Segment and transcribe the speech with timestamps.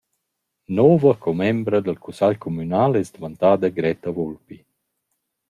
[0.77, 4.57] Nouva commembra dal cussagl cumünal es dvantada Gretta Vulpi.